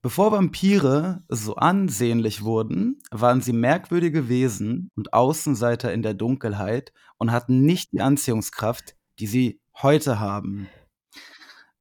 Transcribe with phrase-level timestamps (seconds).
[0.00, 7.32] Bevor Vampire so ansehnlich wurden, waren sie merkwürdige Wesen und Außenseiter in der Dunkelheit und
[7.32, 10.68] hatten nicht die Anziehungskraft, die sie heute haben.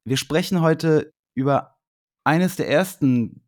[0.03, 1.77] Wir sprechen heute über
[2.23, 3.46] eines der ersten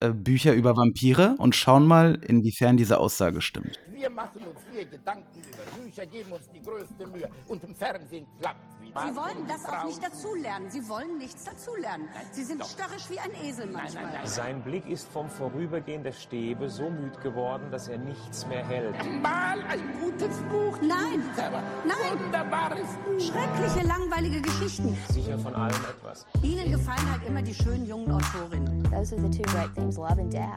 [0.00, 3.80] äh, Bücher über Vampire und schauen mal, inwiefern diese Aussage stimmt.
[3.90, 8.26] Wir machen uns hier Gedanken über Bücher, geben uns die größte Mühe und im Fernsehen
[8.40, 10.70] klappt Sie wollen das auch nicht dazulernen.
[10.70, 12.08] Sie wollen nichts dazulernen.
[12.32, 14.04] Sie sind störrisch wie ein Esel manchmal.
[14.04, 14.26] Nein, nein, nein.
[14.26, 18.96] Sein Blick ist vom Vorübergehen der Stäbe so müd geworden, dass er nichts mehr hält.
[19.22, 20.78] Mal ein gutes Buch.
[20.80, 22.18] Nein, nein.
[22.18, 23.20] Wunderbares Buch.
[23.20, 24.96] Schreckliche, langweilige Geschichten.
[25.10, 26.26] Sicher von allem etwas.
[26.42, 28.82] Ihnen gefallen halt immer die schönen jungen Autorinnen.
[28.90, 30.34] Those are the two great themes, love and.
[30.34, 30.52] Ja.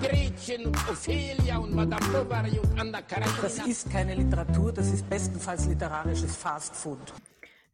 [0.00, 3.36] Gretchen und Ophelia und Madame Bovary und Anna Karenina.
[3.42, 6.98] Das ist keine Literatur, das ist bestenfalls literarisches Fastfood.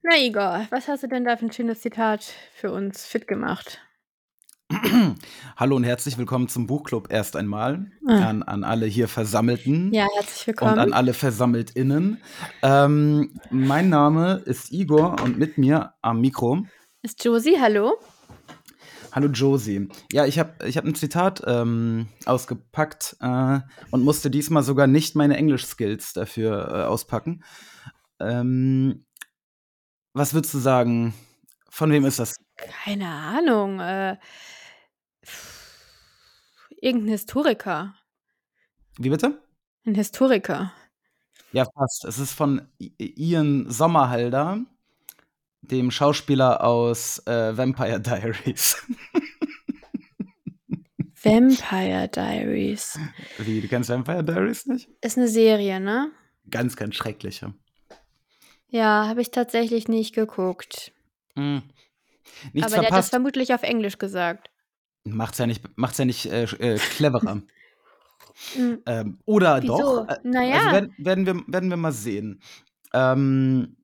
[0.03, 3.81] Na Igor, was hast du denn da für ein schönes Zitat für uns fit gemacht?
[5.57, 8.29] Hallo und herzlich willkommen zum Buchclub erst einmal ah.
[8.29, 9.93] an, an alle hier Versammelten.
[9.95, 10.75] Ja, herzlich willkommen.
[10.75, 12.21] Und an alle VersammeltInnen.
[12.63, 16.65] Ähm, mein Name ist Igor und mit mir am Mikro
[17.03, 17.59] ist Josie.
[17.61, 17.99] Hallo.
[19.13, 19.89] Hallo Josie.
[20.13, 25.15] Ja, ich habe ich hab ein Zitat ähm, ausgepackt äh, und musste diesmal sogar nicht
[25.17, 27.43] meine Englisch-Skills dafür äh, auspacken.
[28.21, 29.07] Ähm,
[30.13, 31.15] was würdest du sagen?
[31.71, 32.37] Von wem ist das?
[32.57, 33.81] Keine Ahnung.
[33.81, 34.19] Äh,
[36.81, 37.95] irgendein Historiker.
[38.99, 39.41] Wie bitte?
[39.87, 40.73] Ein Historiker.
[41.53, 42.05] Ja, fast.
[42.05, 44.65] Es ist von Ian Sommerhalder
[45.63, 48.77] dem Schauspieler aus äh, Vampire Diaries.
[51.23, 52.99] Vampire Diaries.
[53.39, 54.89] Wie, du kennst Vampire Diaries nicht?
[55.01, 56.11] Ist eine Serie, ne?
[56.51, 57.55] Ganz, ganz schreckliche.
[58.69, 60.93] Ja, habe ich tatsächlich nicht geguckt.
[61.35, 61.63] Mhm.
[62.53, 64.51] Nichts Aber der hat das vermutlich auf Englisch gesagt.
[65.05, 67.43] Macht's ja nicht, macht's ja nicht äh, äh, cleverer.
[68.87, 69.79] Ähm, oder Wieso?
[69.79, 70.09] doch.
[70.09, 70.55] Äh, naja.
[70.55, 72.41] Also werden, werden, wir, werden wir mal sehen.
[72.95, 73.78] Ähm,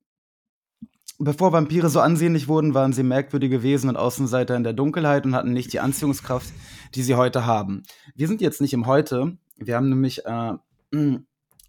[1.19, 5.36] Bevor Vampire so ansehnlich wurden, waren sie merkwürdige Wesen und Außenseiter in der Dunkelheit und
[5.36, 6.52] hatten nicht die Anziehungskraft,
[6.94, 7.84] die sie heute haben.
[8.16, 9.38] Wir sind jetzt nicht im Heute.
[9.56, 10.54] Wir haben nämlich äh,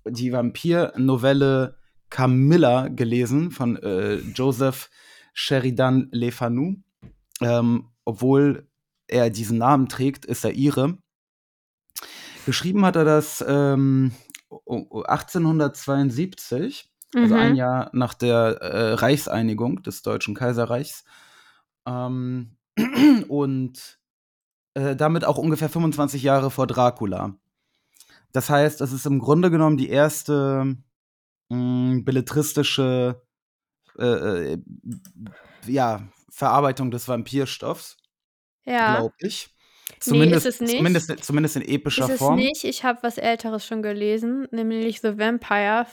[0.05, 1.77] die Vampir-Novelle
[2.09, 4.89] Camilla gelesen von äh, Joseph
[5.33, 6.77] Sheridan Le Fanu.
[7.41, 8.67] Ähm, obwohl
[9.07, 10.97] er diesen Namen trägt, ist er ihre.
[12.47, 14.11] Geschrieben hat er das ähm,
[14.49, 17.55] 1872 also ein mhm.
[17.55, 21.05] Jahr nach der äh, Reichseinigung des Deutschen Kaiserreichs.
[21.85, 22.57] Ähm,
[23.27, 23.99] und
[24.73, 27.35] äh, damit auch ungefähr 25 Jahre vor Dracula.
[28.31, 30.75] Das heißt, es ist im Grunde genommen die erste
[31.49, 33.21] mh, hm, belletristische
[33.97, 34.57] äh, äh,
[35.65, 37.97] ja, Verarbeitung des Vampirstoffs,
[38.65, 38.97] ja.
[38.97, 39.54] glaube ich.
[39.99, 40.77] Zumindest, nee, ist es nicht.
[40.77, 42.35] Zumindest, zumindest in epischer ist es Form.
[42.35, 42.63] nicht.
[42.63, 45.85] Ich habe was Älteres schon gelesen, nämlich The Vampire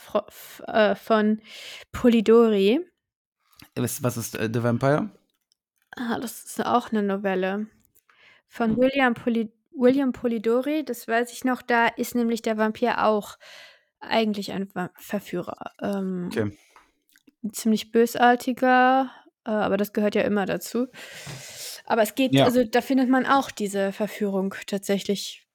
[0.66, 1.40] äh, von
[1.92, 2.80] Polidori.
[3.74, 5.10] Was, ist äh, The Vampire?
[5.96, 7.66] Ah, das ist auch eine Novelle.
[8.48, 13.38] Von William, Poli William Polidori, das weiß ich noch, da ist nämlich der Vampir auch
[14.00, 15.72] eigentlich ein Verführer.
[15.80, 16.56] Ähm, okay.
[17.42, 19.10] Ein ziemlich bösartiger,
[19.46, 20.88] äh, aber das gehört ja immer dazu.
[21.84, 22.44] Aber es geht, ja.
[22.44, 25.46] also da findet man auch diese Verführung tatsächlich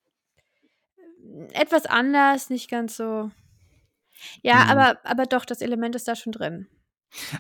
[1.54, 3.32] etwas anders, nicht ganz so.
[4.42, 4.72] Ja, mhm.
[4.72, 6.68] aber, aber doch, das Element ist da schon drin.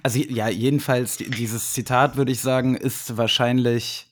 [0.03, 4.07] Also ja, jedenfalls, dieses Zitat, würde ich sagen, ist wahrscheinlich,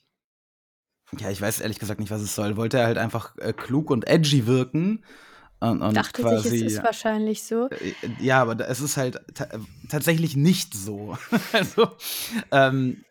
[1.17, 2.57] ja, ich weiß ehrlich gesagt nicht, was es soll.
[2.57, 5.03] Wollte er halt einfach äh, klug und edgy wirken.
[5.59, 7.69] Und, und Dachte quasi, sich, es ist wahrscheinlich so.
[7.69, 9.21] Äh, ja, aber es ist halt
[9.89, 11.17] tatsächlich nicht so.
[11.53, 11.87] also,
[12.51, 13.05] ähm,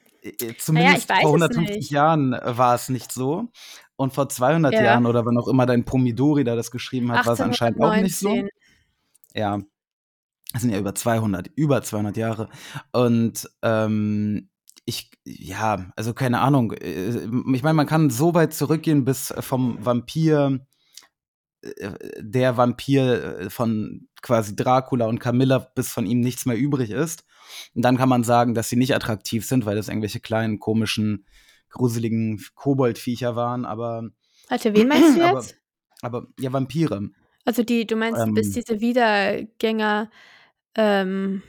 [0.58, 3.48] zumindest naja, vor 150 Jahren war es nicht so.
[3.96, 4.82] Und vor 200 ja.
[4.82, 7.94] Jahren oder wann auch immer dein Pomidori da das geschrieben hat, war es anscheinend auch
[7.96, 8.44] nicht so.
[9.34, 9.60] Ja.
[10.52, 12.48] Das sind ja über 200, über 200 Jahre.
[12.92, 14.48] Und ähm,
[14.84, 16.72] ich, ja, also keine Ahnung.
[16.72, 20.66] Äh, ich meine, man kann so weit zurückgehen, bis vom Vampir,
[21.62, 21.90] äh,
[22.20, 27.24] der Vampir äh, von quasi Dracula und Camilla, bis von ihm nichts mehr übrig ist.
[27.74, 31.26] Und dann kann man sagen, dass sie nicht attraktiv sind, weil das irgendwelche kleinen, komischen,
[31.70, 34.10] gruseligen Koboldviecher waren, aber.
[34.48, 35.56] Warte, wen meinst du jetzt?
[36.02, 37.10] Aber, aber ja, Vampire.
[37.44, 40.10] Also die, du meinst, ähm, bis diese Wiedergänger.
[40.76, 41.42] Ähm,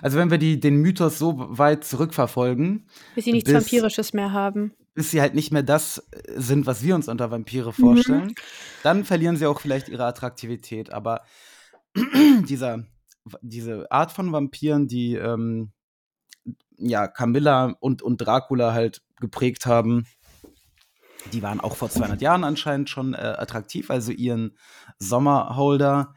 [0.00, 2.88] also wenn wir die, den Mythos so weit zurückverfolgen.
[3.14, 4.72] Bis sie nichts bis, Vampirisches mehr haben.
[4.94, 8.28] Bis sie halt nicht mehr das sind, was wir uns unter Vampire vorstellen.
[8.28, 8.34] Mhm.
[8.82, 10.92] Dann verlieren sie auch vielleicht ihre Attraktivität.
[10.92, 11.22] Aber
[12.48, 12.84] dieser
[13.40, 15.72] diese Art von Vampiren, die ähm,
[16.76, 20.06] ja, Camilla und, und Dracula halt geprägt haben.
[21.32, 24.56] Die waren auch vor 200 Jahren anscheinend schon äh, attraktiv, also ihren
[24.98, 26.14] Sommerholder.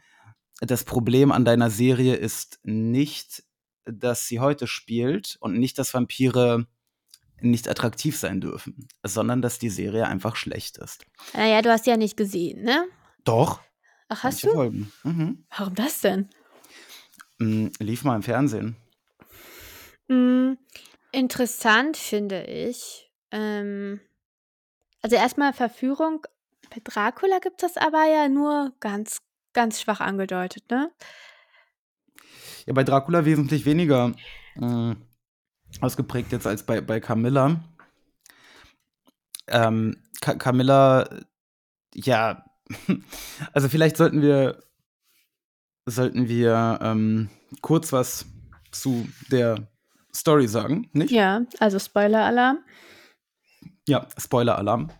[0.60, 3.44] Das Problem an deiner Serie ist nicht,
[3.84, 6.66] dass sie heute spielt und nicht, dass Vampire
[7.40, 11.04] nicht attraktiv sein dürfen, sondern dass die Serie einfach schlecht ist.
[11.34, 12.86] Naja, du hast ja nicht gesehen, ne?
[13.24, 13.60] Doch.
[14.08, 14.52] Ach, hast du?
[14.52, 14.92] Folgen.
[15.04, 15.44] Mhm.
[15.56, 16.28] Warum das denn?
[17.38, 18.76] Mm, lief mal im Fernsehen.
[20.08, 20.54] Mm,
[21.12, 23.10] interessant finde ich.
[23.30, 24.00] Ähm,
[25.02, 26.26] also erstmal Verführung.
[26.70, 29.18] Bei Dracula gibt es das aber ja nur ganz,
[29.52, 30.90] ganz schwach angedeutet, ne?
[32.66, 34.14] Ja, bei Dracula wesentlich weniger
[34.60, 34.94] äh,
[35.80, 37.62] ausgeprägt jetzt als bei, bei Camilla.
[39.46, 41.08] Ähm, Camilla,
[41.94, 42.44] ja,
[43.52, 44.62] also vielleicht sollten wir
[45.86, 47.30] sollten wir ähm,
[47.62, 48.26] kurz was
[48.72, 49.68] zu der
[50.14, 51.12] Story sagen, nicht?
[51.12, 52.58] Ja, also Spoiler-Alarm.
[53.88, 54.90] Ja, Spoiler-Alarm.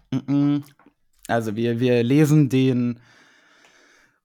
[1.27, 3.01] Also wir, wir lesen den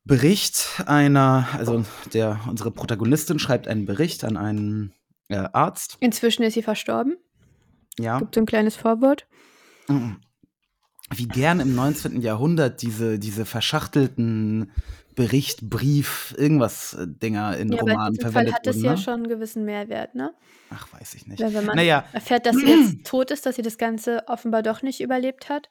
[0.03, 4.93] Bericht einer, also der, unsere Protagonistin schreibt einen Bericht an einen
[5.29, 5.97] äh, Arzt.
[5.99, 7.17] Inzwischen ist sie verstorben.
[7.99, 8.19] Ja.
[8.19, 9.27] Gibt so ein kleines Vorwort.
[11.13, 12.21] Wie gern im 19.
[12.21, 14.71] Jahrhundert diese, diese verschachtelten
[15.21, 18.97] Bericht, Brief, irgendwas äh, Dinger in ja, Romanen verwendet Fall hat es ja ne?
[18.97, 20.33] schon einen gewissen Mehrwert, ne?
[20.71, 21.39] Ach, weiß ich nicht.
[21.43, 22.05] Weil wenn man naja.
[22.11, 25.69] erfährt, dass sie jetzt tot ist, dass sie das Ganze offenbar doch nicht überlebt hat,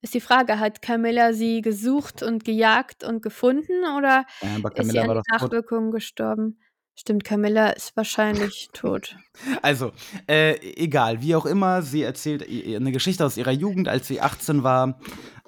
[0.00, 4.98] ist die Frage, hat Camilla sie gesucht und gejagt und gefunden oder ja, ist sie
[4.98, 6.58] an Nachwirkungen gestorben?
[6.98, 9.16] Stimmt, Camilla ist wahrscheinlich tot.
[9.60, 9.92] Also,
[10.26, 13.88] äh, egal, wie auch immer, sie erzählt eine Geschichte aus ihrer Jugend.
[13.88, 14.98] Als sie 18 war,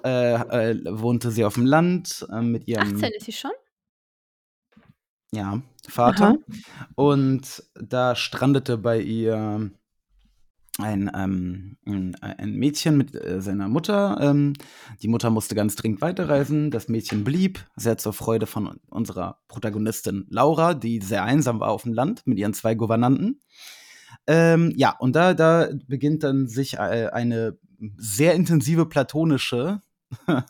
[0.03, 2.95] äh, äh, wohnte sie auf dem Land äh, mit ihrem.
[2.95, 3.51] 18 ist sie schon?
[5.31, 6.25] Ja, Vater.
[6.25, 6.37] Aha.
[6.95, 9.71] Und da strandete bei ihr
[10.79, 14.17] ein, ähm, ein, Mädchen mit äh, seiner Mutter.
[14.21, 14.53] Ähm,
[15.01, 16.71] die Mutter musste ganz dringend weiterreisen.
[16.71, 21.83] Das Mädchen blieb, sehr zur Freude von unserer Protagonistin Laura, die sehr einsam war auf
[21.83, 23.41] dem Land mit ihren zwei Gouvernanten.
[24.25, 27.57] Ähm, ja, und da, da beginnt dann sich äh, eine
[27.97, 29.81] sehr intensive platonische,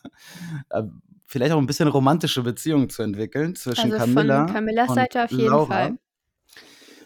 [1.26, 5.32] vielleicht auch ein bisschen romantische Beziehung zu entwickeln zwischen also Camilla von Camillas Seite auf
[5.32, 5.66] jeden Laura.
[5.66, 5.98] Fall.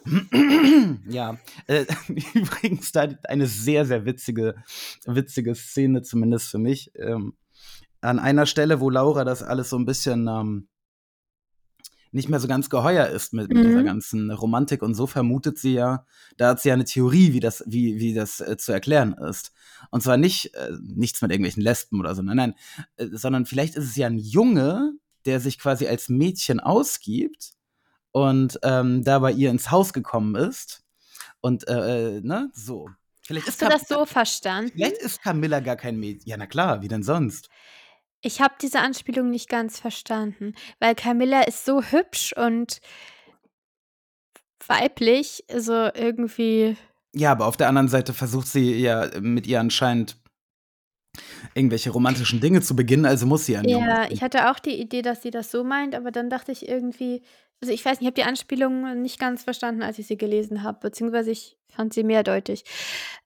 [1.07, 1.85] ja, äh,
[2.33, 4.55] übrigens da eine sehr, sehr witzige,
[5.05, 6.91] witzige Szene, zumindest für mich.
[6.95, 7.33] Ähm,
[8.01, 10.67] an einer Stelle, wo Laura das alles so ein bisschen ähm,
[12.13, 13.85] nicht mehr so ganz geheuer ist mit, mit dieser mhm.
[13.85, 16.05] ganzen Romantik und so vermutet sie ja,
[16.37, 19.51] da hat sie ja eine Theorie, wie das, wie, wie das äh, zu erklären ist.
[19.89, 22.55] Und zwar nicht äh, nichts mit irgendwelchen Lesben oder so, nein, nein,
[22.97, 24.93] äh, sondern vielleicht ist es ja ein Junge,
[25.25, 27.53] der sich quasi als Mädchen ausgibt
[28.11, 30.83] und ähm, da bei ihr ins Haus gekommen ist.
[31.41, 32.89] Und äh, äh ne, so.
[33.21, 34.71] Vielleicht Hast du das so verstanden?
[34.73, 36.29] Vielleicht ist Camilla gar kein Mädchen.
[36.29, 37.49] Ja, na klar, wie denn sonst?
[38.25, 42.79] Ich habe diese Anspielung nicht ganz verstanden, weil Camilla ist so hübsch und
[44.65, 46.77] weiblich, so irgendwie.
[47.13, 50.17] Ja, aber auf der anderen Seite versucht sie ja mit ihr anscheinend
[51.53, 53.61] irgendwelche romantischen Dinge zu beginnen, also muss sie ja.
[53.63, 56.67] Ja, ich hatte auch die Idee, dass sie das so meint, aber dann dachte ich
[56.67, 57.21] irgendwie,
[57.61, 60.63] also ich weiß nicht, ich habe die Anspielung nicht ganz verstanden, als ich sie gelesen
[60.63, 62.63] habe, beziehungsweise ich fand sie mehrdeutig.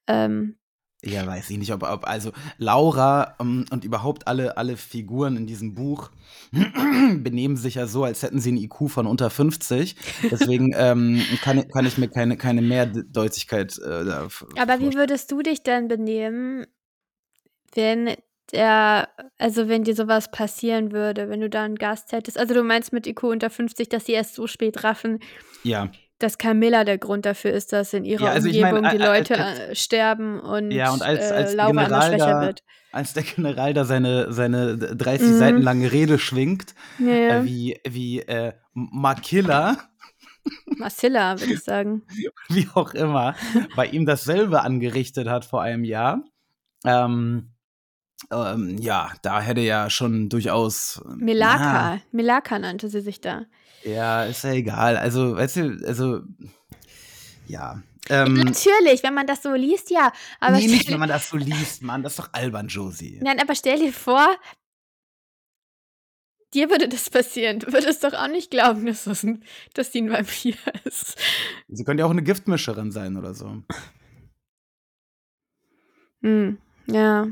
[0.07, 0.57] Ähm,
[1.03, 5.45] ja, weiß ich nicht, ob, ob also Laura um, und überhaupt alle, alle Figuren in
[5.45, 6.09] diesem Buch
[6.51, 9.95] benehmen sich ja so, als hätten sie einen IQ von unter 50.
[10.31, 15.43] Deswegen ähm, kann, kann ich mir keine, keine Mehrdeutigkeit äh, da Aber wie würdest du
[15.43, 16.65] dich denn benehmen,
[17.75, 18.15] wenn
[18.51, 22.39] der, also wenn dir sowas passieren würde, wenn du da einen Gast hättest?
[22.39, 25.19] Also du meinst mit IQ unter 50, dass sie erst so spät raffen?
[25.63, 29.03] Ja dass Camilla der Grund dafür ist, dass in ihrer ja, also Umgebung mein, die
[29.03, 32.63] Leute äh, sterben und, ja, und als, als äh, Laura General immer schwächer da, wird.
[32.91, 35.37] Als der General da seine, seine 30 mhm.
[35.37, 37.39] Seiten lange Rede schwingt, ja, ja.
[37.39, 39.77] Äh, wie, wie äh, Makilla.
[40.77, 42.03] Marcilla, würde ich sagen.
[42.49, 43.35] wie auch immer,
[43.75, 46.23] bei ihm dasselbe angerichtet hat vor einem Jahr.
[46.85, 47.51] Ähm,
[48.31, 51.01] ähm, ja, da hätte ja schon durchaus.
[51.17, 53.45] Melaka, Melaka nannte sie sich da.
[53.83, 54.97] Ja, ist ja egal.
[54.97, 56.21] Also, weißt du, also,
[57.47, 57.81] ja.
[58.09, 60.11] Ähm, Natürlich, wenn man das so liest, ja.
[60.39, 62.03] Aber nee, nicht, wenn man das so liest, Mann.
[62.03, 63.19] Das ist doch albern, Josie.
[63.21, 64.27] Nein, aber stell dir vor,
[66.53, 67.59] dir würde das passieren.
[67.59, 69.43] Du würdest doch auch nicht glauben, dass, das ein,
[69.73, 70.55] dass die ein Vampir
[70.85, 71.17] ist.
[71.67, 73.63] Sie könnte ja auch eine Giftmischerin sein oder so.
[76.21, 76.57] Hm,
[76.87, 77.27] ja.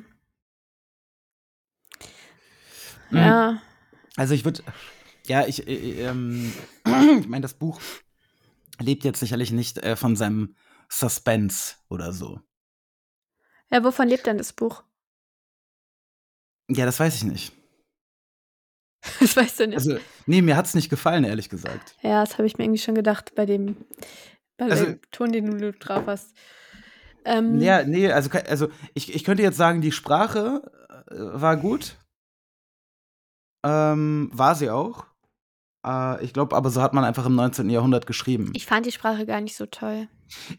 [3.10, 3.18] Hm.
[3.18, 3.62] Ja.
[4.18, 4.64] Also ich würde,
[5.28, 6.54] ja, ich, äh, ähm,
[7.20, 7.80] ich meine, das Buch
[8.80, 10.56] lebt jetzt sicherlich nicht äh, von seinem
[10.90, 12.40] Suspense oder so.
[13.72, 14.84] Ja, wovon lebt denn das Buch?
[16.70, 17.54] Ja, das weiß ich nicht.
[19.20, 19.78] Das weißt du nicht.
[19.78, 21.96] Also, nee, mir hat es nicht gefallen, ehrlich gesagt.
[22.02, 23.78] Ja, das habe ich mir irgendwie schon gedacht bei dem,
[24.58, 26.34] bei also, dem Ton, den du drauf hast.
[27.24, 30.62] Ähm, ja, nee, also, also ich, ich könnte jetzt sagen, die Sprache
[31.10, 31.98] äh, war gut.
[33.64, 35.06] Ähm, war sie auch.
[35.86, 37.70] Äh, ich glaube, aber so hat man einfach im 19.
[37.70, 38.52] Jahrhundert geschrieben.
[38.56, 40.08] Ich fand die Sprache gar nicht so toll.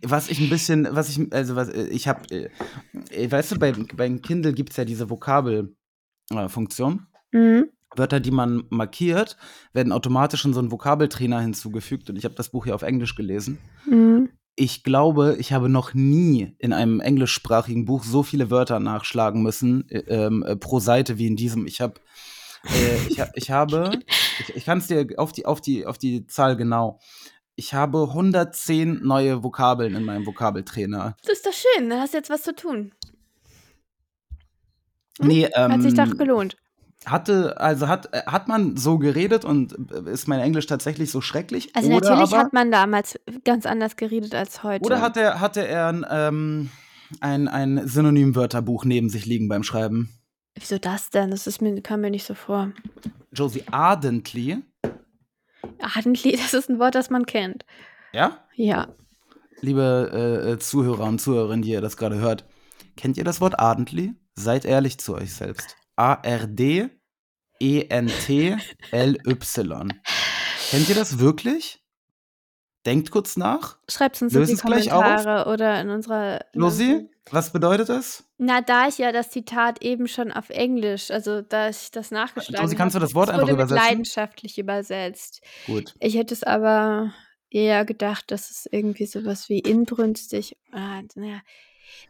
[0.03, 3.73] Was ich ein bisschen, was ich, also was, äh, ich habe, äh, weißt du, bei,
[3.73, 7.07] bei Kindle gibt es ja diese Vokabelfunktion.
[7.33, 7.71] Äh, mhm.
[7.97, 9.37] Wörter, die man markiert,
[9.73, 12.11] werden automatisch in so einen Vokabeltrainer hinzugefügt.
[12.11, 13.59] Und ich habe das Buch hier auf Englisch gelesen.
[13.87, 14.29] Mhm.
[14.55, 19.89] Ich glaube, ich habe noch nie in einem englischsprachigen Buch so viele Wörter nachschlagen müssen
[19.91, 21.67] äh, äh, pro Seite wie in diesem.
[21.67, 22.01] Ich habe,
[23.09, 23.91] ich, ich, habe,
[24.41, 26.99] ich, ich kann es dir auf die, auf, die, auf die Zahl genau.
[27.55, 31.17] Ich habe 110 neue Vokabeln in meinem Vokabeltrainer.
[31.23, 32.93] Das ist doch schön, da hast du jetzt was zu tun.
[35.19, 35.29] Hm?
[35.29, 36.57] Nee, ähm, Hat sich doch gelohnt
[37.07, 41.21] hatte, also hat, äh, hat man so geredet und äh, ist mein Englisch tatsächlich so
[41.21, 41.71] schrecklich?
[41.75, 44.85] Also oder natürlich aber, hat man damals ganz anders geredet als heute.
[44.85, 46.71] Oder hat er, hatte er ein, ähm,
[47.21, 50.11] ein, ein Synonymwörterbuch neben sich liegen beim Schreiben?
[50.57, 51.31] Wieso das denn?
[51.31, 52.73] Das ist mir, kam mir nicht so vor.
[53.33, 54.63] Josie Ardently.
[55.81, 57.65] Ardently, das ist ein Wort, das man kennt.
[58.13, 58.45] Ja?
[58.55, 58.95] Ja.
[59.61, 62.45] Liebe äh, äh Zuhörer und Zuhörerinnen, die ihr das gerade hört,
[62.97, 64.15] kennt ihr das Wort Ardently?
[64.35, 65.77] Seid ehrlich zu euch selbst.
[65.97, 66.91] A-R-D
[67.61, 68.59] E-N-T-L-Y.
[70.71, 71.83] Kennt ihr das wirklich?
[72.87, 73.77] Denkt kurz nach.
[73.89, 76.41] Schreibt uns in die Kommentare oder in unserer.
[76.53, 78.25] Losi, was bedeutet das?
[78.39, 82.65] Na, da ich ja das Zitat eben schon auf Englisch, also da ich das nachgeschlagen
[82.65, 82.77] habe.
[82.77, 83.85] Kannst du das Wort das einfach übersetzen?
[83.85, 85.43] leidenschaftlich übersetzt.
[85.67, 85.95] Gut.
[85.99, 87.13] Ich hätte es aber
[87.51, 90.57] eher gedacht, dass es irgendwie sowas wie inbrünstig.
[90.71, 91.41] Ah, naja,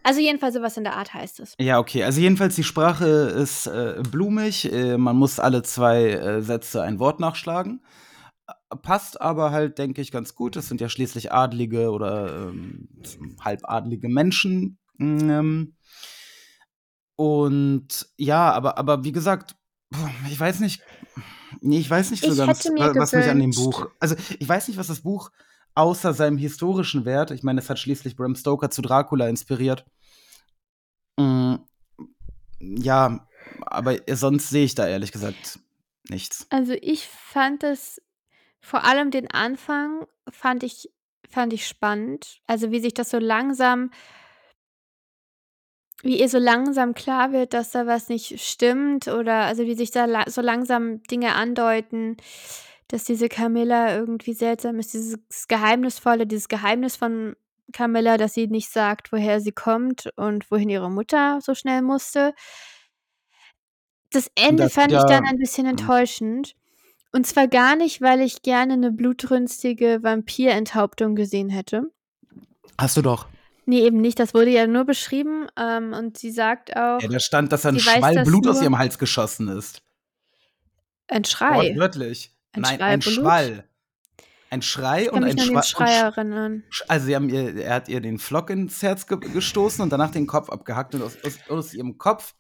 [0.03, 1.55] also jedenfalls sowas in der Art heißt es.
[1.59, 2.05] Ja, okay.
[2.05, 4.71] Also jedenfalls die Sprache ist äh, blumig.
[4.73, 7.81] Äh, man muss alle zwei äh, Sätze ein Wort nachschlagen.
[8.83, 10.57] Passt aber halt, denke ich, ganz gut.
[10.57, 12.89] Das sind ja schließlich adlige oder ähm,
[13.41, 14.79] halbadlige Menschen.
[15.01, 15.77] Ähm,
[17.17, 19.57] und ja, aber, aber wie gesagt,
[20.31, 20.83] ich weiß nicht,
[21.61, 23.15] nee, ich weiß nicht so ich ganz, was gewünscht.
[23.15, 23.89] mich an dem Buch.
[23.99, 25.31] Also ich weiß nicht, was das Buch
[25.75, 29.85] außer seinem historischen Wert, ich meine, es hat schließlich Bram Stoker zu Dracula inspiriert.
[31.19, 31.57] Mm,
[32.61, 33.27] ja,
[33.61, 35.61] aber sonst sehe ich da ehrlich gesagt
[36.09, 36.47] nichts.
[36.51, 38.01] Also ich fand es
[38.67, 40.91] vor allem den Anfang fand ich
[41.31, 43.91] fand ich spannend, also wie sich das so langsam
[46.03, 49.93] wie ihr so langsam klar wird, dass da was nicht stimmt oder also wie sich
[49.93, 52.17] da la so langsam Dinge andeuten
[52.89, 55.19] dass diese Camilla irgendwie seltsam ist, dieses
[55.49, 57.35] Geheimnisvolle, dieses Geheimnis von
[57.73, 62.33] Camilla, dass sie nicht sagt, woher sie kommt und wohin ihre Mutter so schnell musste.
[64.13, 66.55] Das Ende das, fand ja, ich dann ein bisschen enttäuschend.
[67.17, 71.91] Und zwar gar nicht, weil ich gerne eine blutrünstige Vampirenthauptung gesehen hätte.
[72.77, 73.27] Hast du doch.
[73.65, 74.19] Nee, eben nicht.
[74.19, 75.47] Das wurde ja nur beschrieben.
[75.59, 77.01] Ähm, und sie sagt auch.
[77.01, 79.81] Ja, da stand, dass ein Schwall Blut aus ihrem Hals geschossen ist.
[81.09, 81.71] Ein Schrei.
[81.71, 82.37] Wortwörtlich.
[82.53, 83.65] Ein Nein, ein Schwall.
[84.51, 85.65] Ein Schrei und ein Schwall.
[85.65, 86.65] Schrei erinnern.
[86.87, 90.27] Also haben ihr, er hat ihr den Flock ins Herz ge gestoßen und danach den
[90.27, 92.35] Kopf abgehackt und aus, aus, aus, ihrem Kopf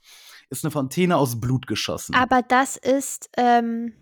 [0.50, 2.14] ist eine Fontäne aus Blut geschossen.
[2.14, 3.94] Aber das ist ähm,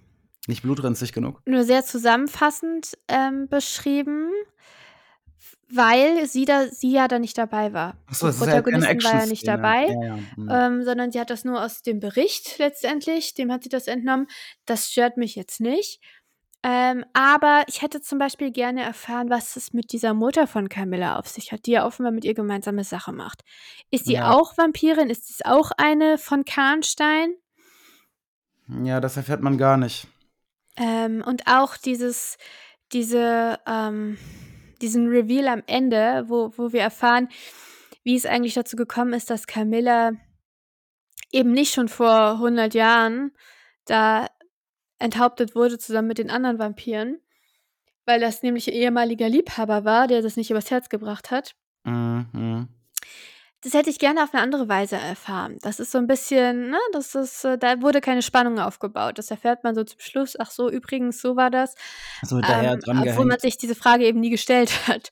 [0.47, 1.41] nicht blutrünstig genug.
[1.47, 4.31] Nur sehr zusammenfassend ähm, beschrieben,
[5.71, 7.97] weil sie da sie ja da nicht dabei war.
[8.07, 10.19] Achso, das ist halt war ja nicht dabei, ja, ja.
[10.37, 10.49] Mhm.
[10.51, 14.27] Ähm, sondern sie hat das nur aus dem Bericht letztendlich, dem hat sie das entnommen.
[14.67, 16.01] Das stört mich jetzt nicht.
[16.67, 21.19] Ähm, aber ich hätte zum Beispiel gerne erfahren, was es mit dieser Mutter von Camilla
[21.19, 23.43] auf sich hat, die ja offenbar mit ihr gemeinsame Sache macht.
[23.91, 24.31] Ist sie ja.
[24.31, 25.11] auch Vampirin?
[25.11, 27.35] Ist es auch eine von Karnstein?
[28.83, 30.09] Ja, das erfährt man gar nicht.
[30.76, 32.37] Ähm, und auch dieses,
[32.93, 34.19] diese, ähm,
[34.83, 37.28] diesen Reveal am Ende, wo, wo wir erfahren,
[38.02, 40.12] wie es eigentlich dazu gekommen ist, dass Camilla
[41.33, 43.33] eben nicht schon vor 100 Jahren
[43.87, 44.26] da
[44.99, 47.19] enthauptet wurde, zusammen mit den anderen Vampiren,
[48.07, 51.54] weil das nämlich ihr ehemaliger Liebhaber war, der das nicht übers Herz gebracht hat.
[51.85, 52.28] Mhm.
[53.64, 55.56] Das hätte ich gerne auf eine andere Weise erfahren.
[55.62, 59.16] Das ist so ein bisschen, ne, das ist, äh, da wurde keine Spannung aufgebaut.
[59.16, 60.37] Das erfährt man so zum Schluss.
[60.38, 61.75] Ach so, übrigens, so war das.
[62.23, 65.11] So daher ähm, dran obwohl man sich diese Frage eben nie gestellt hat.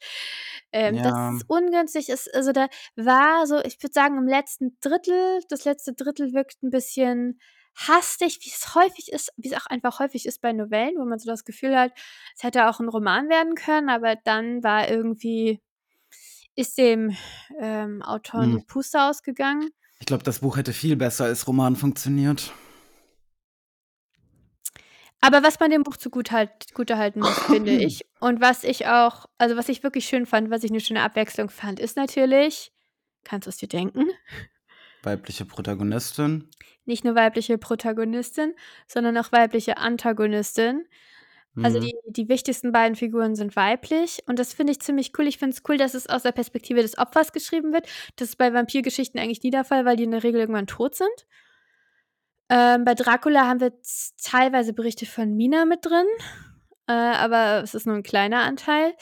[0.71, 1.03] Ähm, ja.
[1.03, 2.11] Das ist ungünstig.
[2.11, 6.63] Ist, also da war so, ich würde sagen, im letzten Drittel, das letzte Drittel wirkt
[6.63, 7.41] ein bisschen
[7.75, 11.19] hastig, wie es häufig ist, wie es auch einfach häufig ist bei Novellen, wo man
[11.19, 11.93] so das Gefühl hat,
[12.37, 15.63] es hätte auch ein Roman werden können, aber dann war irgendwie
[16.55, 17.17] ist dem
[17.61, 18.59] ähm, Autor hm.
[18.59, 19.71] die Puste ausgegangen.
[20.01, 22.53] Ich glaube, das Buch hätte viel besser als Roman funktioniert.
[25.21, 29.27] Aber was man dem Buch zugute halt, halten muss, finde ich, und was ich auch,
[29.39, 32.73] also was ich wirklich schön fand, was ich eine schöne Abwechslung fand, ist natürlich,
[33.23, 34.07] kannst du es dir denken?
[35.05, 36.49] Weibliche Protagonistin.
[36.85, 38.55] Nicht nur weibliche Protagonistin,
[38.89, 40.85] sondern auch weibliche Antagonistin.
[41.61, 41.83] Also mhm.
[41.83, 45.27] die, die wichtigsten beiden Figuren sind weiblich und das finde ich ziemlich cool.
[45.27, 47.87] Ich finde es cool, dass es aus der Perspektive des Opfers geschrieben wird.
[48.17, 50.95] Das ist bei Vampirgeschichten eigentlich nie der Fall, weil die in der Regel irgendwann tot
[50.95, 51.27] sind.
[52.49, 53.73] Ähm, bei Dracula haben wir
[54.23, 56.07] teilweise Berichte von Mina mit drin,
[56.87, 58.95] äh, aber es ist nur ein kleiner Anteil.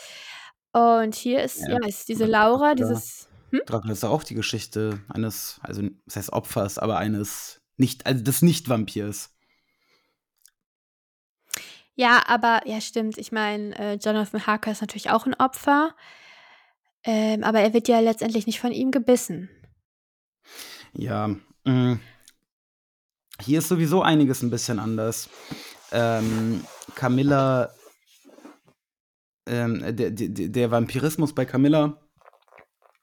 [0.73, 3.29] Und hier ist, ja, ja ist diese Laura, dieses.
[3.51, 3.61] Hm?
[3.67, 8.43] Dracula ist auch die Geschichte eines, also das heißt Opfers, aber eines nicht, also des
[8.43, 9.37] Nicht-Vampirs.
[12.01, 13.19] Ja, aber ja, stimmt.
[13.19, 15.95] Ich meine, äh, Jonathan Harker ist natürlich auch ein Opfer.
[17.05, 19.51] Ähm, aber er wird ja letztendlich nicht von ihm gebissen.
[20.95, 21.41] Ja, mh.
[21.67, 22.01] Mm.
[23.43, 25.29] hier ist sowieso einiges ein bisschen anders.
[25.93, 26.65] Ähm,
[26.95, 27.75] Camilla,
[29.47, 32.01] ähm, der, der, der Vampirismus bei Camilla,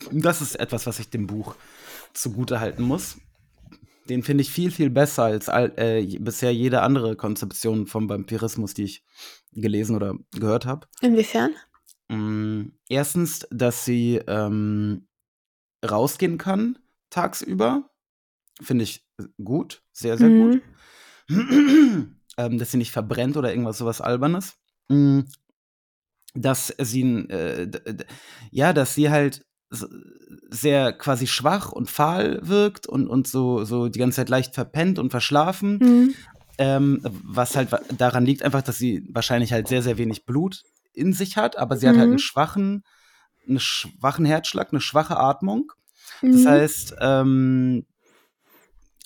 [0.09, 1.53] das ist etwas, was ich dem Buch
[2.13, 3.19] zugute halten muss.
[4.09, 8.73] Den finde ich viel, viel besser als all, äh, bisher jede andere Konzeption vom Vampirismus,
[8.73, 9.03] die ich
[9.51, 10.87] gelesen oder gehört habe.
[11.01, 11.51] Inwiefern?
[12.09, 15.07] Mm, erstens, dass sie ähm,
[15.87, 17.89] rausgehen kann tagsüber.
[18.61, 19.05] Finde ich
[19.43, 20.51] gut, sehr, sehr mhm.
[20.51, 20.61] gut.
[22.37, 24.57] ähm, dass sie nicht verbrennt oder irgendwas sowas Albernes.
[24.89, 25.21] Mm,
[26.33, 27.69] dass sie, äh,
[28.51, 33.99] ja, dass sie halt sehr quasi schwach und fahl wirkt und, und so, so die
[33.99, 35.77] ganze Zeit leicht verpennt und verschlafen.
[35.79, 36.13] Mhm.
[36.59, 41.13] Ähm, was halt daran liegt, einfach, dass sie wahrscheinlich halt sehr, sehr wenig Blut in
[41.13, 41.89] sich hat, aber sie mhm.
[41.89, 42.19] hat halt einen mhm.
[42.19, 42.83] schwachen,
[43.47, 45.71] einen schwachen Herzschlag, eine schwache Atmung.
[46.21, 46.31] Mhm.
[46.33, 47.85] Das heißt, ähm,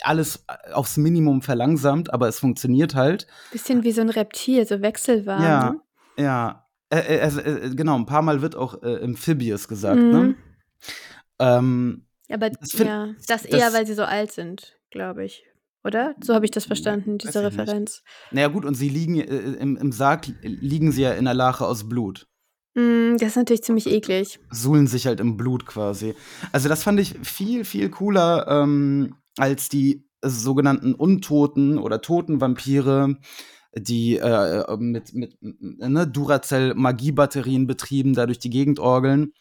[0.01, 3.27] alles aufs Minimum verlangsamt, aber es funktioniert halt.
[3.51, 5.43] Bisschen wie so ein Reptil, so wechselwarm.
[5.43, 5.81] Ja, ne?
[6.23, 6.67] ja.
[6.89, 10.35] Äh, äh, äh, genau, ein paar Mal wird auch äh, Amphibious gesagt, ne?
[11.39, 15.43] Ähm, aber das, find, ja, das eher, das, weil sie so alt sind, glaube ich.
[15.83, 16.15] Oder?
[16.21, 18.03] So habe ich das verstanden, diese Referenz.
[18.03, 18.31] Nicht.
[18.31, 21.65] Naja, gut, und sie liegen äh, im, im Sarg liegen sie ja in der Lache
[21.65, 22.27] aus Blut.
[22.75, 24.39] Mm, das ist natürlich ziemlich eklig.
[24.51, 26.13] Suhlen sich halt im Blut quasi.
[26.51, 33.17] Also, das fand ich viel, viel cooler ähm, als die sogenannten Untoten oder toten Vampire,
[33.75, 39.33] die äh, mit, mit ne, Duracell-Magiebatterien betrieben, da durch die Gegend orgeln.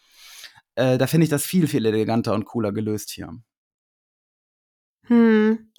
[0.74, 3.33] Äh, da finde ich das viel, viel eleganter und cooler gelöst hier.
[5.04, 5.72] Hm.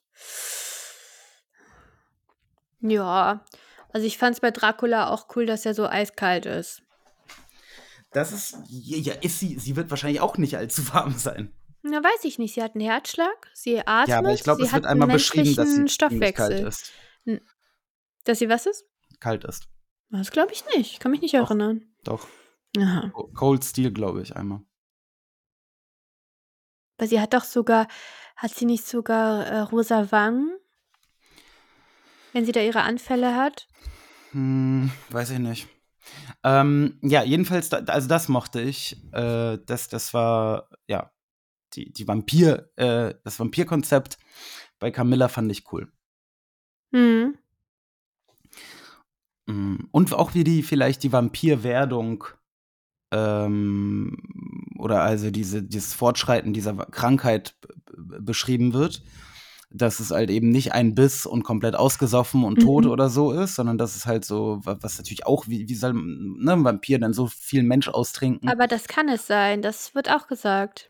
[2.81, 3.45] Ja,
[3.93, 6.83] also ich fand es bei Dracula auch cool, dass er so eiskalt ist.
[8.11, 11.53] Das ist, ja, ist sie, sie wird wahrscheinlich auch nicht allzu warm sein.
[11.83, 12.53] Na, weiß ich nicht.
[12.53, 15.73] Sie hat einen Herzschlag, sie atmet, ja, aber ich glaube, es wird einmal beschrieben, dass
[15.73, 16.49] sie Stoffwechsel.
[16.49, 16.91] kalt ist.
[18.23, 18.85] Dass sie was ist?
[19.19, 19.67] Kalt ist.
[20.09, 20.93] Das glaube ich nicht.
[20.93, 21.49] Ich kann mich nicht Doch.
[21.49, 21.85] erinnern.
[22.03, 22.27] Doch.
[22.77, 23.11] Aha.
[23.33, 24.61] Cold Steel, glaube ich, einmal.
[27.01, 27.87] Weil sie hat doch sogar
[28.35, 30.55] hat sie nicht sogar, äh, rosa Wangen?
[32.31, 33.67] Wenn sie da ihre Anfälle hat?
[34.33, 35.67] Hm, weiß ich nicht.
[36.43, 38.97] Ähm, ja, jedenfalls, da, also das mochte ich.
[39.13, 41.11] Äh, das, das war, ja,
[41.73, 44.19] die, die Vampir, äh, das Vampirkonzept
[44.77, 45.91] bei Camilla fand ich cool.
[46.91, 47.39] Mhm.
[49.91, 52.25] Und auch wie die vielleicht die Vampirwerdung
[53.11, 54.17] ähm,
[54.81, 57.55] oder also diese, dieses Fortschreiten dieser Krankheit
[57.95, 59.03] beschrieben wird,
[59.69, 62.91] dass es halt eben nicht ein Biss und komplett ausgesoffen und tot mhm.
[62.91, 66.53] oder so ist, sondern dass es halt so, was natürlich auch, wie, wie soll ne,
[66.53, 68.49] ein Vampir dann so viel Mensch austrinken?
[68.49, 70.89] Aber das kann es sein, das wird auch gesagt.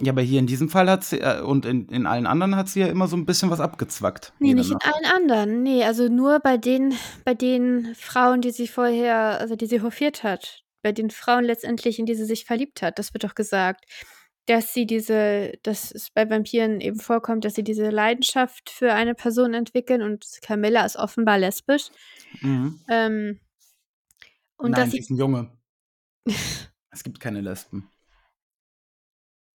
[0.00, 2.68] Ja, aber hier in diesem Fall hat sie, äh, und in, in allen anderen hat
[2.68, 4.32] sie ja immer so ein bisschen was abgezwackt.
[4.40, 5.62] Nee, nicht in allen anderen.
[5.62, 10.24] Nee, also nur bei den, bei den Frauen, die sie vorher, also die sie hofiert
[10.24, 12.98] hat bei den Frauen letztendlich, in die sie sich verliebt hat.
[12.98, 13.86] Das wird doch gesagt,
[14.46, 19.14] dass sie diese, dass es bei Vampiren eben vorkommt, dass sie diese Leidenschaft für eine
[19.14, 21.88] Person entwickeln und Camilla ist offenbar lesbisch.
[22.42, 22.78] Mhm.
[22.90, 23.40] Ähm,
[24.56, 25.50] und Nein, dass sie ist ein Junge.
[26.90, 27.90] es gibt keine Lesben.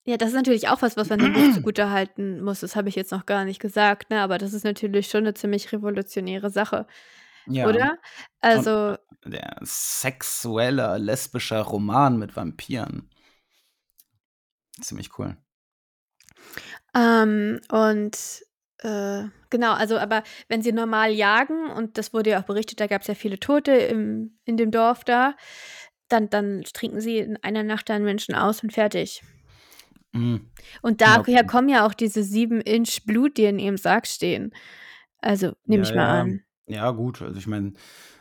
[0.06, 2.62] Ja, das ist natürlich auch was, was man dem Buch zugute halten muss.
[2.62, 4.22] Das habe ich jetzt noch gar nicht gesagt, ne?
[4.22, 6.88] aber das ist natürlich schon eine ziemlich revolutionäre Sache.
[7.50, 7.68] Ja.
[7.68, 7.98] Oder?
[8.42, 8.98] Also.
[9.26, 13.10] Und der sexuelle, lesbische Roman mit Vampiren.
[14.80, 15.36] Ziemlich cool.
[16.96, 18.18] Ähm, und
[18.80, 22.88] äh, genau, also aber wenn sie normal jagen, und das wurde ja auch berichtet, da
[22.88, 25.36] gab es ja viele Tote im, in dem Dorf da,
[26.08, 29.22] dann, dann trinken sie in einer Nacht einen Menschen aus und fertig.
[30.12, 30.50] Mhm.
[30.82, 34.54] Und daher ja, kommen ja auch diese sieben Inch Blut, die in ihrem Sarg stehen.
[35.20, 36.22] Also nehme ja, ich mal ja.
[36.22, 36.44] an.
[36.70, 37.22] Ja, gut.
[37.22, 37.74] Also ich meine,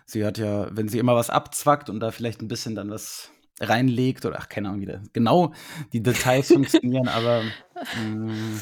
[0.07, 3.31] sie hat ja, wenn sie immer was abzwackt und da vielleicht ein bisschen dann was
[3.61, 5.53] reinlegt oder ach, keine Ahnung, wie da genau
[5.93, 7.43] die Details funktionieren, aber
[8.03, 8.61] mh, mm,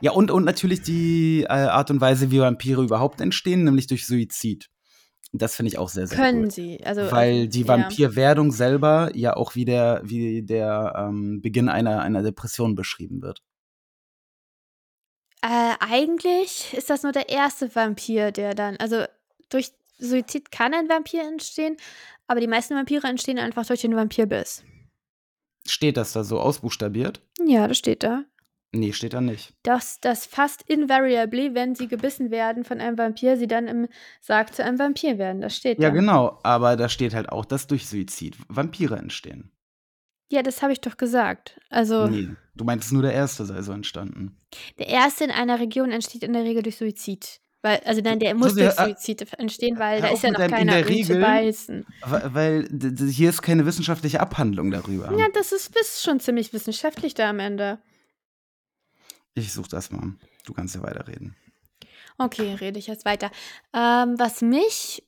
[0.00, 4.06] ja, und, und natürlich die äh, Art und Weise, wie Vampire überhaupt entstehen, nämlich durch
[4.06, 4.70] Suizid.
[5.32, 6.50] Das finde ich auch sehr, sehr Können cool.
[6.50, 6.84] sie.
[6.84, 8.52] Also, Weil die Vampirwerdung ja.
[8.52, 13.42] selber ja auch wie der, wie der ähm, Beginn einer, einer Depression beschrieben wird.
[15.42, 19.04] Äh, eigentlich ist das nur der erste Vampir, der dann, also
[19.54, 21.76] durch Suizid kann ein Vampir entstehen,
[22.26, 24.64] aber die meisten Vampire entstehen einfach durch den Vampirbiss.
[25.66, 27.22] Steht das da so ausbuchstabiert?
[27.44, 28.24] Ja, das steht da.
[28.72, 29.54] Nee, steht da nicht.
[29.62, 33.88] Dass das fast invariably, wenn sie gebissen werden von einem Vampir, sie dann im
[34.20, 35.40] Sarg zu einem Vampir werden.
[35.40, 35.94] Das steht ja, da.
[35.94, 36.40] Ja, genau.
[36.42, 39.52] Aber da steht halt auch, dass durch Suizid Vampire entstehen.
[40.28, 41.60] Ja, das habe ich doch gesagt.
[41.70, 42.08] Also.
[42.08, 44.40] Nee, du meintest nur der erste sei so entstanden.
[44.78, 47.40] Der erste in einer Region entsteht in der Regel durch Suizid.
[47.64, 50.58] Weil, also nein, der muss durch äh, Suizid entstehen, weil da ist ja noch keiner
[50.58, 51.86] in der Regel, beißen.
[52.02, 52.68] Weil
[53.08, 55.10] hier ist keine wissenschaftliche Abhandlung darüber.
[55.16, 57.78] Ja, das ist, ist schon ziemlich wissenschaftlich da am Ende.
[59.32, 60.12] Ich suche das mal.
[60.44, 61.36] Du kannst ja weiterreden.
[62.18, 63.30] Okay, rede ich jetzt weiter.
[63.72, 65.02] Ähm, was mich,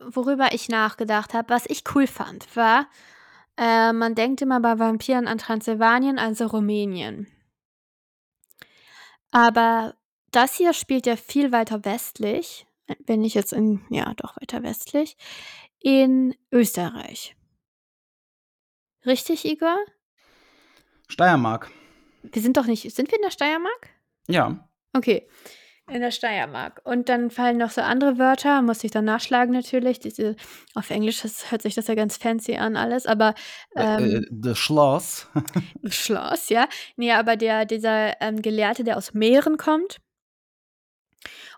[0.00, 2.88] worüber ich nachgedacht habe, was ich cool fand, war,
[3.56, 7.28] äh, man denkt immer bei Vampiren an Transsilvanien, also Rumänien.
[9.30, 9.94] Aber
[10.30, 12.66] das hier spielt ja viel weiter westlich,
[13.06, 15.16] wenn ich jetzt in, ja, doch weiter westlich,
[15.78, 17.36] in Österreich.
[19.06, 19.76] Richtig, Igor?
[21.08, 21.70] Steiermark.
[22.22, 23.88] Wir sind doch nicht, sind wir in der Steiermark?
[24.28, 24.68] Ja.
[24.92, 25.26] Okay
[25.90, 26.80] in der Steiermark.
[26.84, 29.98] Und dann fallen noch so andere Wörter, musste ich dann nachschlagen natürlich.
[29.98, 30.36] Diese,
[30.74, 33.34] auf Englisch das, hört sich das ja ganz fancy an alles, aber
[33.74, 35.28] äh, ähm, The Schloss.
[35.88, 36.68] Schloss, ja.
[36.96, 40.00] Nee, aber der, dieser ähm, Gelehrte, der aus Meeren kommt.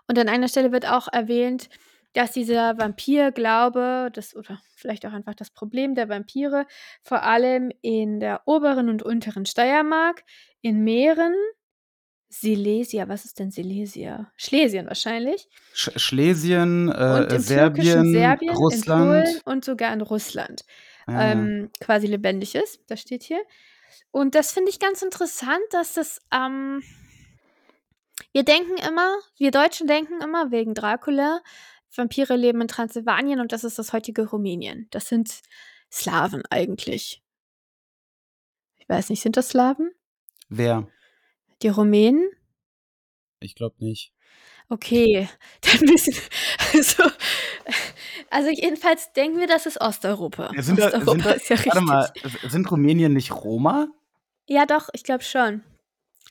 [0.07, 1.69] Und an einer Stelle wird auch erwähnt,
[2.13, 6.67] dass dieser Vampirglaube, das oder vielleicht auch einfach das Problem der Vampire,
[7.01, 10.23] vor allem in der oberen und unteren Steiermark,
[10.61, 11.33] in Meeren
[12.29, 14.31] Silesia, was ist denn Silesia?
[14.37, 15.47] Schlesien wahrscheinlich.
[15.73, 19.41] Sch Schlesien, äh, Serbien, Serbien, Russland.
[19.45, 20.65] und sogar in Russland.
[21.05, 21.31] Ah.
[21.31, 23.41] Ähm, quasi lebendig ist, das steht hier.
[24.09, 26.81] Und das finde ich ganz interessant, dass das, ähm,
[28.33, 31.41] wir denken immer, wir Deutschen denken immer wegen Dracula,
[31.95, 34.87] Vampire leben in Transsilvanien und das ist das heutige Rumänien.
[34.89, 35.41] Das sind
[35.91, 37.21] Slawen eigentlich.
[38.77, 39.91] Ich weiß nicht, sind das Slawen?
[40.49, 40.87] Wer?
[41.61, 42.27] Die Rumänen?
[43.39, 44.11] Ich glaube nicht.
[44.69, 45.29] Okay,
[45.61, 46.15] dann wissen
[46.73, 47.03] also,
[48.31, 50.51] also jedenfalls denken wir, das ist Osteuropa.
[50.55, 52.11] Ja, sind, da, Osteuropa sind, da, ist ja warte mal,
[52.47, 53.89] sind Rumänien nicht Roma?
[54.47, 55.63] Ja, doch, ich glaube schon.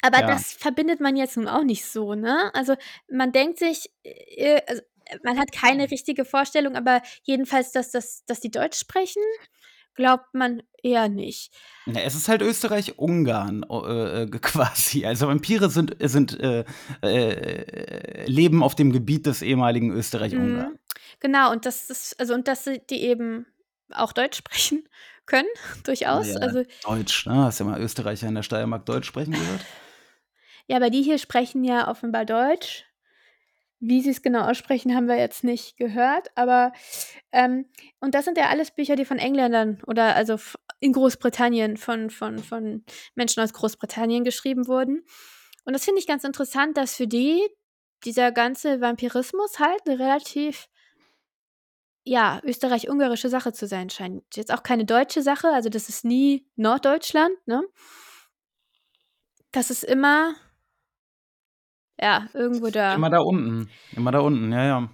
[0.02, 0.26] Aber Ja.
[0.26, 2.50] das verbindet man jetzt nun auch nicht so, ne?
[2.54, 2.74] Also
[3.10, 4.82] man denkt sich, äh, also,
[5.24, 9.22] man hat keine richtige Vorstellung, aber jedenfalls, dass, das, dass die Deutsch sprechen,
[9.94, 11.52] glaubt man eher nicht.
[11.86, 15.06] Ja, es ist halt Österreich-Ungarn äh, äh, quasi.
[15.06, 16.64] Also Vampire sind, sind äh,
[17.02, 20.72] äh, leben auf dem Gebiet des ehemaligen Österreich-Ungarn.
[20.72, 20.78] Mhm.
[21.20, 23.46] Genau, und das ist, also und dass die eben
[23.90, 24.88] auch Deutsch sprechen
[25.26, 25.48] können,
[25.84, 26.28] durchaus.
[26.28, 27.34] Ja, Also, Deutsch, ne?
[27.44, 29.64] Hast du ja mal Österreicher in der Steiermark Deutsch sprechen gehört?
[30.66, 32.84] Ja, aber die hier sprechen ja offenbar Deutsch.
[33.84, 36.28] Wie sie es genau aussprechen, haben wir jetzt nicht gehört.
[36.36, 36.72] Aber,
[37.32, 37.66] ähm,
[37.98, 40.36] und das sind ja alles Bücher, die von Engländern oder also
[40.78, 42.84] in Großbritannien von, von, von
[43.16, 45.04] Menschen aus Großbritannien geschrieben wurden.
[45.64, 47.40] Und das finde ich ganz interessant, dass für die
[48.04, 50.68] dieser ganze Vampirismus halt eine relativ,
[52.04, 54.24] ja, österreich-ungarische Sache zu sein scheint.
[54.34, 57.62] Jetzt auch keine deutsche Sache, also das ist nie Norddeutschland, ne?
[59.52, 60.34] Das ist immer,
[62.00, 62.94] ja, irgendwo da.
[62.94, 63.68] Immer da unten.
[63.96, 64.88] Immer da unten, ja, ja.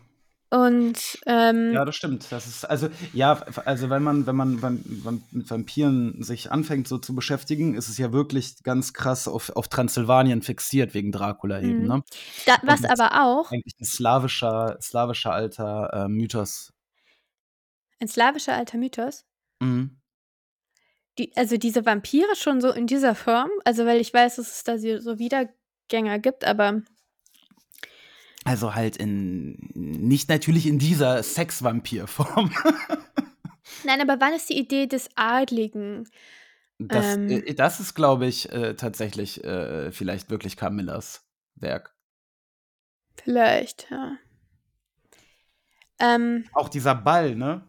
[0.51, 2.33] Und ähm, Ja, das stimmt.
[2.33, 3.33] Das ist, also, ja,
[3.67, 8.13] also wenn man, wenn man mit Vampiren sich anfängt so zu beschäftigen, ist es ja
[8.13, 11.87] wirklich ganz krass auf, auf Transsilvanien fixiert, wegen Dracula eben, Mhm.
[11.89, 12.03] ne?
[12.47, 16.73] da, was aber auch Eigentlich ein slawischer, slawischer alter äh, Mythos.
[18.01, 19.27] ein slawischer alter Mythos,
[19.61, 20.01] Mhm.
[21.19, 24.65] die, also diese Vampire schon so in dieser Form, also weil ich weiß, dass es
[24.65, 25.19] da so so
[25.89, 26.83] Wiedergänger gibt, aber
[28.45, 32.53] Also halt in, nicht natürlich in dieser Sex-Vampir-Form.
[33.85, 36.09] nein, aber wann ist die Idee des Adligen?
[36.79, 37.29] Das, Ähm.
[37.29, 41.95] äh, das ist, glaube ich, äh, tatsächlich äh, vielleicht wirklich Camillas Werk.
[43.23, 44.17] Vielleicht, ja.
[46.01, 47.67] Ähm, Auch dieser Ball, ne?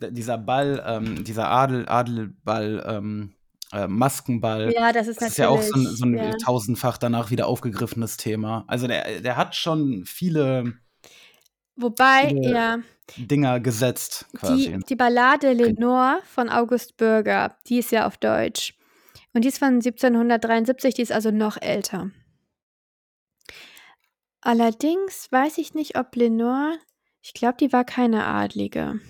[0.00, 3.34] dieser Ball, ähm, dieser Adel, Adelball, ähm,
[3.72, 4.72] äh, Maskenball.
[4.72, 6.36] Ja, das ist Das ist ja auch so ein, so ein ja.
[6.36, 8.64] tausendfach danach wieder aufgegriffenes Thema.
[8.66, 10.74] Also der, der hat schon viele,
[11.76, 12.78] Wobei, viele ja,
[13.16, 14.78] Dinger gesetzt, die, quasi.
[14.88, 18.74] die Ballade Lenore von August Bürger, die ist ja auf Deutsch.
[19.34, 22.10] Und die ist von 1773, die ist also noch älter.
[24.42, 26.76] Allerdings weiß ich nicht, ob Lenore,
[27.22, 29.00] ich glaube, die war keine Adlige.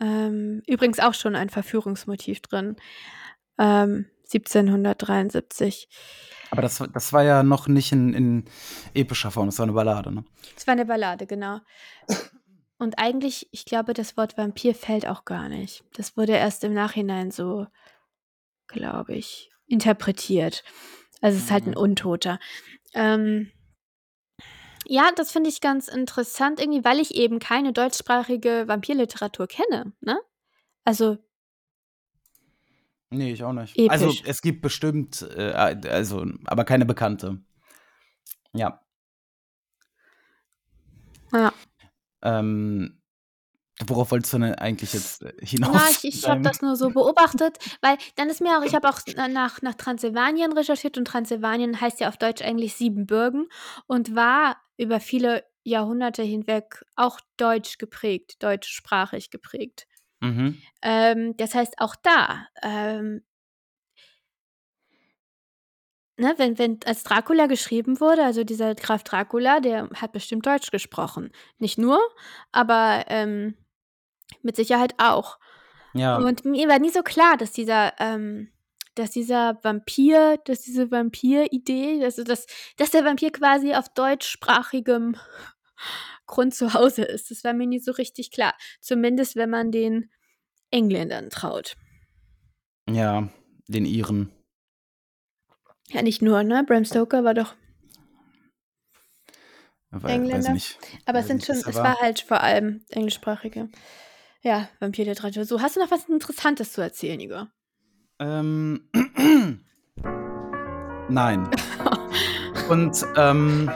[0.00, 2.76] Ähm, übrigens auch schon ein Verführungsmotiv drin.
[3.58, 5.88] Ähm, 1773.
[6.50, 8.44] Aber das, das war ja noch nicht in, in
[8.94, 10.24] epischer Form, das war eine Ballade, ne?
[10.56, 11.60] Es war eine Ballade, genau.
[12.78, 15.84] Und eigentlich, ich glaube, das Wort Vampir fällt auch gar nicht.
[15.94, 17.66] Das wurde erst im Nachhinein so,
[18.66, 20.62] glaube ich, interpretiert.
[21.20, 21.76] Also es ist halt ein Mhm.
[21.78, 22.38] Untoter.
[22.94, 23.50] Ähm,
[24.88, 29.92] ja, das finde ich ganz interessant, irgendwie, weil ich eben keine deutschsprachige Vampirliteratur kenne.
[30.00, 30.18] Ne?
[30.84, 31.18] Also
[33.10, 33.78] Nee, ich auch nicht.
[33.90, 34.22] Also episch.
[34.26, 37.38] es gibt bestimmt, äh, also, aber keine bekannte.
[38.52, 38.82] Ja.
[41.32, 41.52] Ja.
[42.22, 42.97] Ähm,
[43.86, 45.72] worauf wolltest du denn eigentlich jetzt äh, hinaus?
[45.74, 48.88] Na, ich, ich habe das nur so beobachtet, weil dann ist mir auch, ich habe
[48.88, 53.48] auch nach, nach Transsilvanien recherchiert und Transsilvanien heißt ja auf Deutsch eigentlich Siebenbürgen
[53.86, 59.86] und war über viele Jahrhunderte hinweg auch deutsch geprägt, deutschsprachig geprägt.
[60.20, 60.60] Mhm.
[60.82, 63.22] Ähm, das heißt, auch da, ähm,
[66.18, 70.70] ne, wenn, wenn als Dracula geschrieben wurde, also dieser Graf Dracula, der hat bestimmt Deutsch
[70.70, 71.30] gesprochen.
[71.58, 72.00] Nicht nur,
[72.52, 73.54] aber ähm,
[74.42, 75.38] mit Sicherheit auch.
[75.94, 76.16] Ja.
[76.16, 78.50] Und mir war nie so klar, dass dieser, ähm,
[78.94, 82.46] dass dieser Vampir, dass diese Vampir-Idee, also dass,
[82.76, 85.16] dass der Vampir quasi auf deutschsprachigem
[86.26, 87.30] Grund zu Hause ist.
[87.30, 88.54] Das war mir nie so richtig klar.
[88.80, 90.10] Zumindest, wenn man den
[90.70, 91.76] Engländern traut.
[92.88, 93.28] Ja,
[93.66, 94.30] den Iren.
[95.88, 96.64] Ja, nicht nur, ne?
[96.64, 97.54] Bram Stoker war doch.
[100.04, 100.52] Engländer.
[100.52, 100.78] nicht.
[101.06, 103.70] Aber es sind schon, es war halt vor allem englischsprachige.
[104.48, 105.44] Ja, Vampirliteratur.
[105.44, 107.48] So, hast du noch was Interessantes zu erzählen, Igor?
[108.18, 108.80] Ähm,
[111.10, 111.50] nein.
[112.70, 113.70] Und, ähm,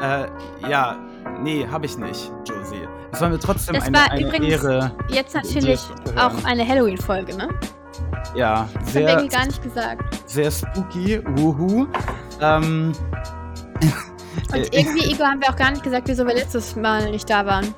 [0.00, 0.28] äh,
[0.70, 0.96] ja,
[1.40, 2.86] nee, habe ich nicht, Josie.
[3.10, 4.96] Es war mir trotzdem Das eine, war eine übrigens Ehre.
[5.08, 5.80] Jetzt natürlich
[6.16, 7.48] auch eine Halloween-Folge, ne?
[8.36, 10.30] Ja, Das haben wir sehr, irgendwie gar nicht gesagt.
[10.30, 11.88] sehr spooky, wuhu.
[12.40, 12.92] Ähm,
[14.52, 17.28] Und äh, irgendwie, Igor, haben wir auch gar nicht gesagt, wieso wir letztes Mal nicht
[17.28, 17.74] da waren.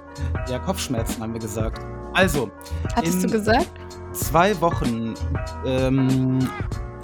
[0.49, 1.85] Ja, Kopfschmerzen haben wir gesagt.
[2.15, 2.51] Also,
[2.95, 3.69] Hattest du gesagt?
[4.13, 5.15] zwei Wochen
[5.67, 6.39] ähm,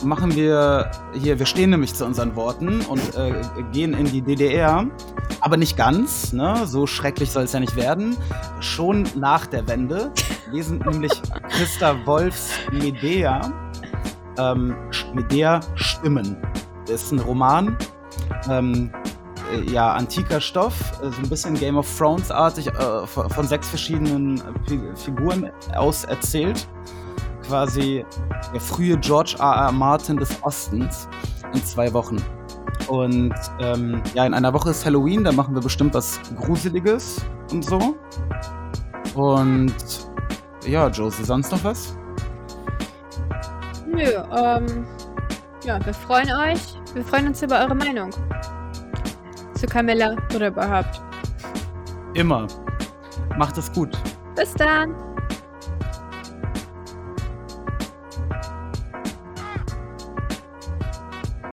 [0.05, 3.35] machen wir hier, wir stehen nämlich zu unseren Worten und äh,
[3.73, 4.87] gehen in die DDR,
[5.41, 6.63] aber nicht ganz, ne?
[6.67, 8.17] so schrecklich soll es ja nicht werden.
[8.61, 10.11] Schon nach der Wende
[10.51, 11.13] lesen nämlich
[11.51, 13.41] Christa Wolfs Medea,
[14.39, 14.75] ähm,
[15.15, 16.37] Medea Stimmen.
[16.87, 17.77] Das ist ein Roman,
[18.49, 19.02] ähm, äh,
[19.71, 24.69] ja, antiker Stoff, äh, so ein bisschen Game of Thrones-artig, äh, von, sechs verschiedenen äh,
[24.69, 26.67] Fi- Figuren aus erzählt
[27.47, 28.05] quasi
[28.53, 29.67] der frühe George R.
[29.67, 29.73] R.
[29.73, 31.09] Martin des Ostens
[31.53, 32.17] in zwei Wochen.
[32.89, 37.65] Und ähm, ja, in einer Woche ist Halloween, da machen wir bestimmt was Gruseliges und
[37.65, 37.97] so.
[39.15, 39.75] Und
[40.67, 41.97] ja, Josie, sonst noch was?
[43.87, 44.05] Nö,
[44.37, 44.87] ähm,
[45.65, 46.61] ja, wir freuen euch.
[46.95, 48.11] Wir freuen uns über eure Meinung.
[49.63, 51.01] Zu Camilla oder überhaupt.
[52.15, 52.49] Immer.
[53.39, 53.97] Macht es gut.
[54.35, 54.93] Bis dann.